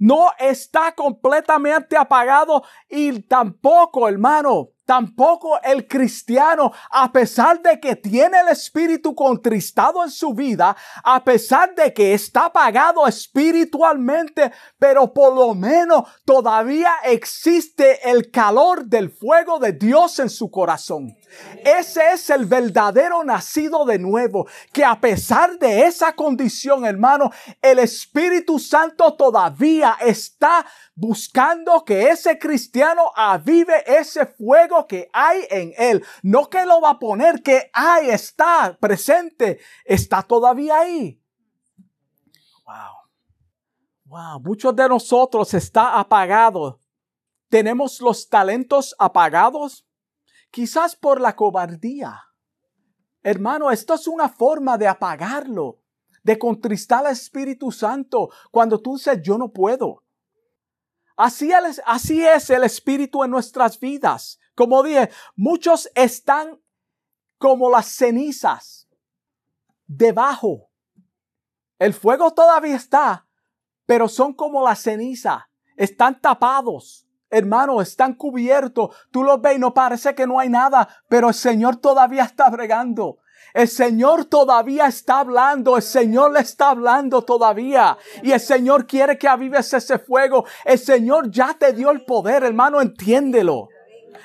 [0.04, 8.42] No está completamente apagado y tampoco, hermano, Tampoco el cristiano, a pesar de que tiene
[8.42, 10.76] el espíritu contristado en su vida,
[11.06, 18.84] a pesar de que está apagado espiritualmente, pero por lo menos todavía existe el calor
[18.86, 21.16] del fuego de Dios en su corazón.
[21.64, 27.32] Ese es el verdadero nacido de nuevo, que a pesar de esa condición, hermano,
[27.62, 30.66] el Espíritu Santo todavía está
[30.96, 36.06] buscando que ese cristiano avive ese fuego que hay en él.
[36.22, 41.20] No que lo va a poner, que ahí está presente, está todavía ahí.
[42.66, 43.04] Wow.
[44.06, 46.80] Wow, muchos de nosotros está apagado.
[47.50, 49.86] Tenemos los talentos apagados,
[50.54, 52.22] quizás por la cobardía.
[53.24, 55.80] Hermano, esto es una forma de apagarlo,
[56.22, 60.04] de contristar al Espíritu Santo cuando tú dices yo no puedo.
[61.18, 61.52] Así,
[61.86, 64.40] así es el Espíritu en nuestras vidas.
[64.54, 66.62] Como dije, muchos están
[67.40, 68.88] como las cenizas
[69.88, 70.70] debajo.
[71.80, 73.28] El fuego todavía está,
[73.88, 75.50] pero son como la ceniza.
[75.76, 77.08] Están tapados.
[77.34, 78.96] Hermano, están cubiertos.
[79.10, 82.48] Tú los ves y no parece que no hay nada, pero el Señor todavía está
[82.52, 83.18] bregando.
[83.56, 87.98] El Señor todavía está hablando, el Señor le está hablando todavía.
[88.22, 90.46] Y el Señor quiere que avives ese fuego.
[90.64, 93.68] El Señor ya te dio el poder, hermano, entiéndelo.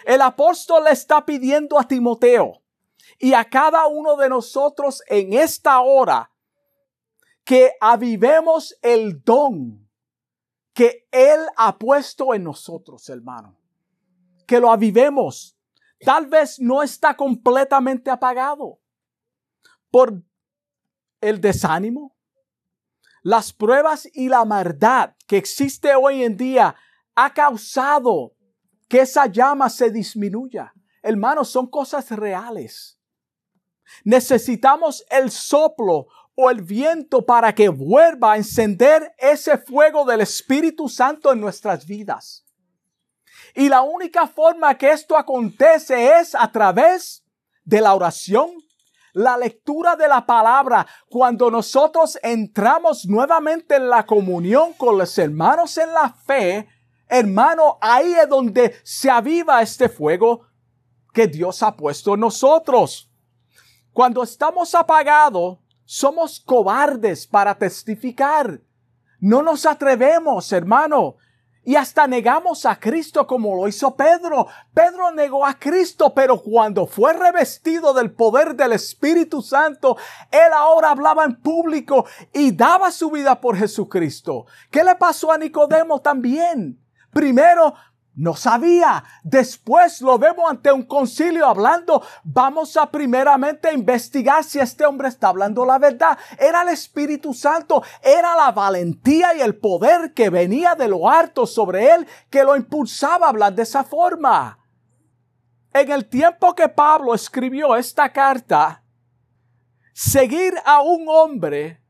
[0.04, 2.60] El apóstol le está pidiendo a Timoteo
[3.18, 6.30] y a cada uno de nosotros en esta hora
[7.42, 9.87] que avivemos el don
[10.78, 13.58] que Él ha puesto en nosotros, hermano.
[14.46, 15.58] Que lo avivemos.
[15.98, 18.78] Tal vez no está completamente apagado
[19.90, 20.22] por
[21.20, 22.16] el desánimo,
[23.22, 26.76] las pruebas y la maldad que existe hoy en día
[27.16, 28.36] ha causado
[28.86, 30.72] que esa llama se disminuya.
[31.02, 33.00] Hermanos, son cosas reales.
[34.04, 36.06] Necesitamos el soplo
[36.40, 41.84] o el viento para que vuelva a encender ese fuego del Espíritu Santo en nuestras
[41.84, 42.46] vidas.
[43.56, 47.24] Y la única forma que esto acontece es a través
[47.64, 48.52] de la oración,
[49.14, 55.76] la lectura de la palabra, cuando nosotros entramos nuevamente en la comunión con los hermanos
[55.76, 56.68] en la fe,
[57.08, 60.46] hermano, ahí es donde se aviva este fuego
[61.12, 63.10] que Dios ha puesto en nosotros.
[63.92, 65.58] Cuando estamos apagados,
[65.90, 68.60] somos cobardes para testificar.
[69.20, 71.16] No nos atrevemos, hermano.
[71.64, 74.48] Y hasta negamos a Cristo como lo hizo Pedro.
[74.74, 79.96] Pedro negó a Cristo, pero cuando fue revestido del poder del Espíritu Santo,
[80.30, 84.44] él ahora hablaba en público y daba su vida por Jesucristo.
[84.70, 86.78] ¿Qué le pasó a Nicodemo también?
[87.14, 87.72] Primero
[88.18, 89.04] no sabía.
[89.22, 92.02] Después lo vemos ante un concilio hablando.
[92.24, 96.18] Vamos a primeramente investigar si este hombre está hablando la verdad.
[96.36, 101.46] Era el Espíritu Santo, era la valentía y el poder que venía de lo alto
[101.46, 104.58] sobre él que lo impulsaba a hablar de esa forma.
[105.72, 108.82] En el tiempo que Pablo escribió esta carta,
[109.92, 111.80] seguir a un hombre,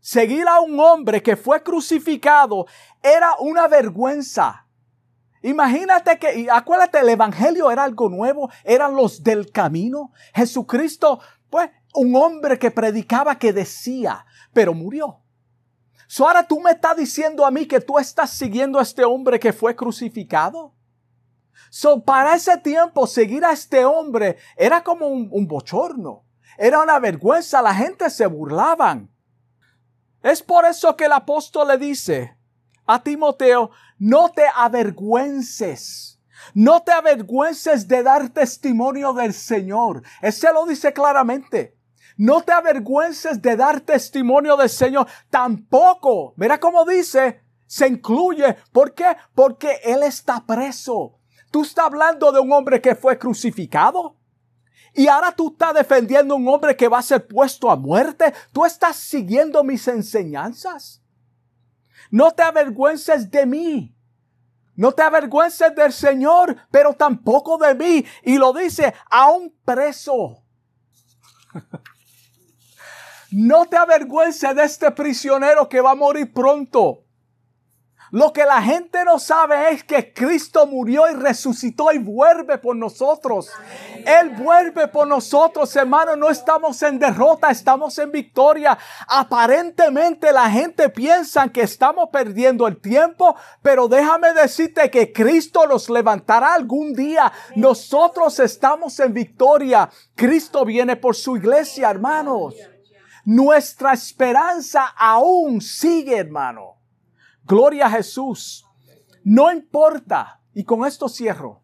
[0.00, 2.64] seguir a un hombre que fue crucificado
[3.02, 4.67] era una vergüenza
[5.42, 10.12] Imagínate que, y acuérdate, el Evangelio era algo nuevo, eran los del camino.
[10.34, 11.20] Jesucristo,
[11.50, 15.20] pues, un hombre que predicaba, que decía, pero murió.
[16.06, 19.38] So ahora tú me estás diciendo a mí que tú estás siguiendo a este hombre
[19.38, 20.74] que fue crucificado.
[21.70, 26.24] So para ese tiempo seguir a este hombre era como un, un bochorno.
[26.56, 29.10] Era una vergüenza, la gente se burlaban.
[30.22, 32.37] Es por eso que el apóstol le dice
[32.88, 36.18] a Timoteo, no te avergüences.
[36.54, 40.02] No te avergüences de dar testimonio del Señor.
[40.22, 41.76] Ese lo dice claramente.
[42.16, 45.06] No te avergüences de dar testimonio del Señor.
[45.30, 48.56] Tampoco, mira cómo dice, se incluye.
[48.72, 49.16] ¿Por qué?
[49.34, 51.18] Porque Él está preso.
[51.50, 54.16] Tú estás hablando de un hombre que fue crucificado.
[54.94, 58.32] Y ahora tú estás defendiendo a un hombre que va a ser puesto a muerte.
[58.52, 61.02] Tú estás siguiendo mis enseñanzas.
[62.10, 63.94] No te avergüences de mí.
[64.76, 68.04] No te avergüences del Señor, pero tampoco de mí.
[68.22, 70.44] Y lo dice a un preso.
[73.32, 77.07] no te avergüences de este prisionero que va a morir pronto.
[78.10, 82.74] Lo que la gente no sabe es que Cristo murió y resucitó y vuelve por
[82.74, 83.50] nosotros.
[84.06, 86.16] Él vuelve por nosotros, hermano.
[86.16, 88.78] No estamos en derrota, estamos en victoria.
[89.06, 95.90] Aparentemente la gente piensa que estamos perdiendo el tiempo, pero déjame decirte que Cristo los
[95.90, 97.30] levantará algún día.
[97.56, 99.90] Nosotros estamos en victoria.
[100.14, 102.54] Cristo viene por su iglesia, hermanos.
[103.26, 106.77] Nuestra esperanza aún sigue, hermano.
[107.48, 108.66] Gloria a Jesús.
[109.24, 111.62] No importa, y con esto cierro,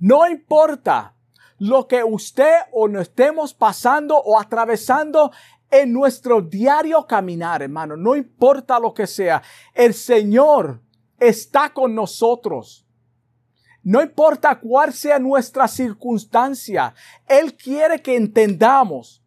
[0.00, 1.14] no importa
[1.58, 5.30] lo que usted o no estemos pasando o atravesando
[5.70, 9.42] en nuestro diario caminar, hermano, no importa lo que sea,
[9.74, 10.82] el Señor
[11.20, 12.84] está con nosotros.
[13.84, 16.94] No importa cuál sea nuestra circunstancia,
[17.28, 19.22] Él quiere que entendamos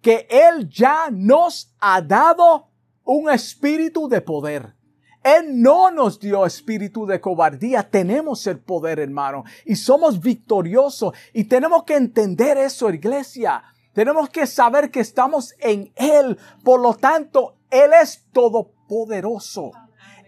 [0.00, 2.68] que Él ya nos ha dado
[3.04, 4.74] un espíritu de poder.
[5.22, 11.44] Él no nos dio espíritu de cobardía, tenemos el poder, hermano, y somos victoriosos y
[11.44, 13.64] tenemos que entender eso, iglesia.
[13.94, 19.70] Tenemos que saber que estamos en Él, por lo tanto, Él es todopoderoso.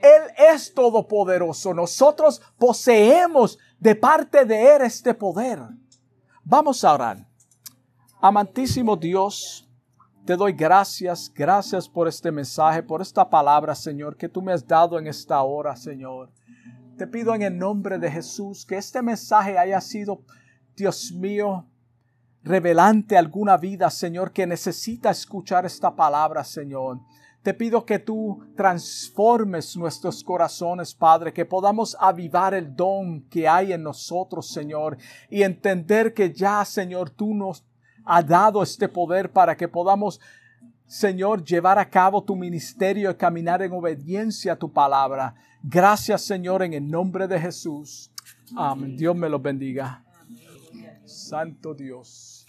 [0.01, 1.74] Él es todopoderoso.
[1.74, 5.61] Nosotros poseemos de parte de Él este poder.
[6.45, 7.27] Vamos a orar.
[8.20, 9.66] Amantísimo Dios,
[10.27, 14.66] te doy gracias, gracias por este mensaje, por esta palabra, Señor, que tú me has
[14.66, 16.33] dado en esta hora, Señor.
[16.99, 20.22] Te pido en el nombre de Jesús que este mensaje haya sido,
[20.74, 21.64] Dios mío,
[22.43, 26.99] revelante alguna vida, Señor, que necesita escuchar esta palabra, Señor.
[27.43, 33.72] Te pido que tú transformes nuestros corazones, Padre, que podamos avivar el don que hay
[33.72, 34.97] en nosotros, Señor,
[35.31, 37.64] y entender que ya, Señor, tú nos
[38.07, 40.21] ha dado este poder para que podamos,
[40.87, 45.35] Señor, llevar a cabo tu ministerio y caminar en obediencia a tu palabra.
[45.63, 48.11] Gracias, Señor, en el nombre de Jesús.
[48.57, 48.97] Amén.
[48.97, 50.05] Dios me lo bendiga.
[51.05, 52.47] Santo Dios.